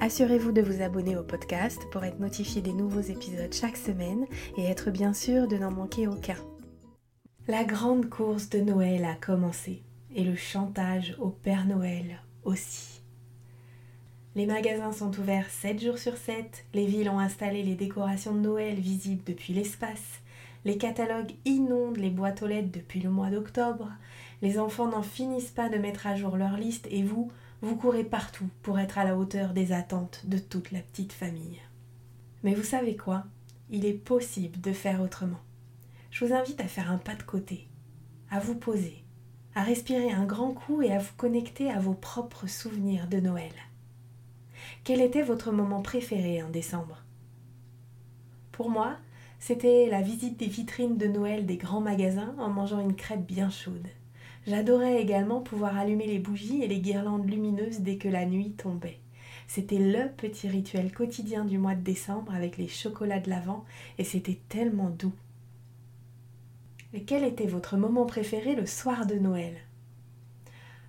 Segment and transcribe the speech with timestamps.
[0.00, 4.26] Assurez-vous de vous abonner au podcast pour être notifié des nouveaux épisodes chaque semaine
[4.56, 6.36] et être bien sûr de n'en manquer aucun.
[7.48, 9.82] La grande course de Noël a commencé
[10.14, 13.00] et le chantage au Père Noël aussi.
[14.36, 18.40] Les magasins sont ouverts 7 jours sur 7, les villes ont installé les décorations de
[18.40, 20.20] Noël visibles depuis l'espace,
[20.64, 23.90] les catalogues inondent les boîtes aux lettres depuis le mois d'octobre,
[24.42, 28.04] les enfants n'en finissent pas de mettre à jour leur liste et vous, vous courez
[28.04, 31.60] partout pour être à la hauteur des attentes de toute la petite famille.
[32.42, 33.24] Mais vous savez quoi?
[33.70, 35.40] Il est possible de faire autrement.
[36.10, 37.68] Je vous invite à faire un pas de côté,
[38.30, 39.04] à vous poser,
[39.54, 43.52] à respirer un grand coup et à vous connecter à vos propres souvenirs de Noël.
[44.84, 47.04] Quel était votre moment préféré en décembre?
[48.52, 48.96] Pour moi,
[49.38, 53.50] c'était la visite des vitrines de Noël des grands magasins en mangeant une crêpe bien
[53.50, 53.88] chaude.
[54.48, 58.98] J'adorais également pouvoir allumer les bougies et les guirlandes lumineuses dès que la nuit tombait.
[59.46, 63.66] C'était le petit rituel quotidien du mois de décembre avec les chocolats de l'Avent
[63.98, 65.12] et c'était tellement doux.
[66.94, 69.54] Et quel était votre moment préféré le soir de Noël?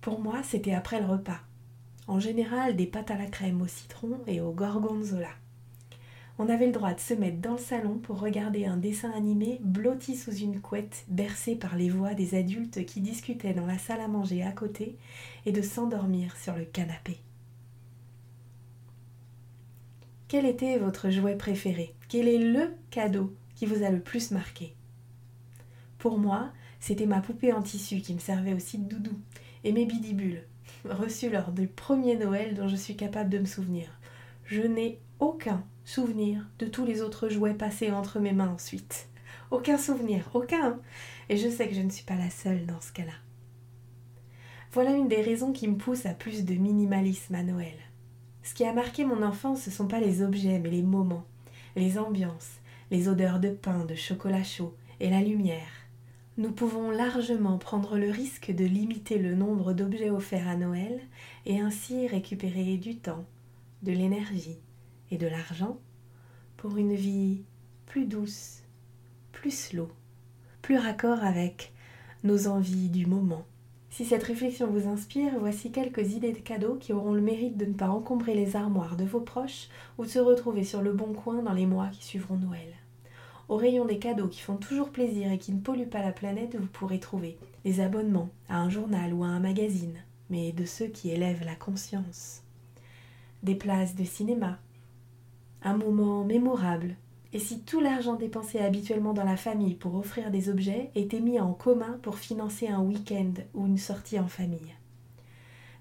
[0.00, 1.40] Pour moi, c'était après le repas.
[2.06, 5.34] En général, des pâtes à la crème au citron et au gorgonzola
[6.42, 9.60] on avait le droit de se mettre dans le salon pour regarder un dessin animé
[9.62, 14.00] blotti sous une couette, bercé par les voix des adultes qui discutaient dans la salle
[14.00, 14.96] à manger à côté,
[15.44, 17.18] et de s'endormir sur le canapé.
[20.28, 21.94] Quel était votre jouet préféré?
[22.08, 24.74] Quel est le cadeau qui vous a le plus marqué?
[25.98, 29.20] Pour moi, c'était ma poupée en tissu qui me servait aussi de doudou,
[29.62, 30.44] et mes bidibules,
[30.86, 33.90] reçus lors du premier Noël dont je suis capable de me souvenir.
[34.50, 39.08] Je n'ai aucun souvenir de tous les autres jouets passés entre mes mains ensuite.
[39.52, 40.80] Aucun souvenir, aucun.
[41.28, 43.12] Et je sais que je ne suis pas la seule dans ce cas-là.
[44.72, 47.76] Voilà une des raisons qui me pousse à plus de minimalisme à Noël.
[48.42, 51.26] Ce qui a marqué mon enfance, ce ne sont pas les objets, mais les moments,
[51.76, 52.54] les ambiances,
[52.90, 55.86] les odeurs de pain, de chocolat chaud et la lumière.
[56.38, 61.02] Nous pouvons largement prendre le risque de limiter le nombre d'objets offerts à Noël
[61.46, 63.24] et ainsi récupérer du temps,
[63.82, 64.58] de l'énergie
[65.10, 65.78] et de l'argent
[66.56, 67.42] pour une vie
[67.86, 68.62] plus douce,
[69.32, 69.88] plus slow,
[70.62, 71.72] plus raccord avec
[72.22, 73.44] nos envies du moment.
[73.90, 77.64] Si cette réflexion vous inspire, voici quelques idées de cadeaux qui auront le mérite de
[77.64, 79.68] ne pas encombrer les armoires de vos proches
[79.98, 82.74] ou de se retrouver sur le bon coin dans les mois qui suivront Noël.
[83.48, 86.54] Au rayon des cadeaux qui font toujours plaisir et qui ne polluent pas la planète,
[86.54, 89.98] vous pourrez trouver des abonnements à un journal ou à un magazine,
[90.28, 92.44] mais de ceux qui élèvent la conscience.
[93.42, 94.58] Des places de cinéma,
[95.62, 96.96] un moment mémorable.
[97.32, 101.40] Et si tout l'argent dépensé habituellement dans la famille pour offrir des objets était mis
[101.40, 104.74] en commun pour financer un week-end ou une sortie en famille?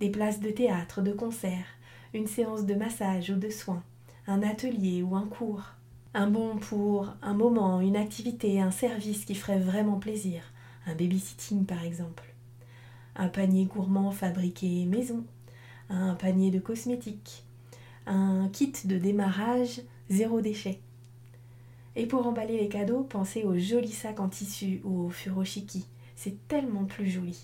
[0.00, 1.64] Des places de théâtre, de concert,
[2.12, 3.82] une séance de massage ou de soins,
[4.26, 5.62] un atelier ou un cours.
[6.12, 10.42] Un bon pour un moment, une activité, un service qui ferait vraiment plaisir,
[10.86, 12.34] un babysitting par exemple.
[13.14, 15.24] Un panier gourmand fabriqué maison,
[15.88, 17.45] un panier de cosmétiques,
[18.06, 20.80] un kit de démarrage zéro déchet.
[21.96, 25.86] Et pour emballer les cadeaux, pensez aux jolis sacs en tissu ou au furoshiki.
[26.14, 27.38] C'est tellement plus joli.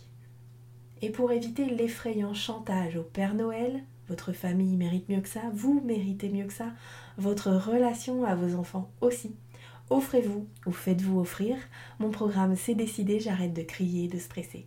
[1.01, 5.81] Et pour éviter l'effrayant chantage au Père Noël, votre famille mérite mieux que ça, vous
[5.85, 6.73] méritez mieux que ça,
[7.17, 9.35] votre relation à vos enfants aussi.
[9.91, 11.57] Offrez-vous ou faites-vous offrir.
[11.99, 14.67] Mon programme C'est décidé, j'arrête de crier de stresser.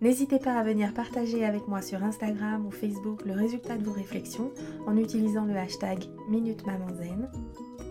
[0.00, 3.92] N'hésitez pas à venir partager avec moi sur Instagram ou Facebook le résultat de vos
[3.92, 4.52] réflexions
[4.86, 6.62] en utilisant le hashtag Minute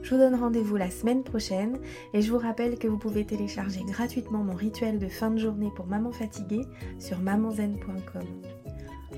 [0.03, 1.77] Je vous donne rendez-vous la semaine prochaine
[2.13, 5.69] et je vous rappelle que vous pouvez télécharger gratuitement mon rituel de fin de journée
[5.75, 6.63] pour maman fatiguée
[6.97, 8.23] sur mamanzen.com.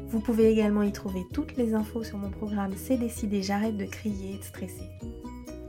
[0.07, 3.85] Vous pouvez également y trouver toutes les infos sur mon programme C'est décidé, j'arrête de
[3.85, 4.89] crier et de stresser.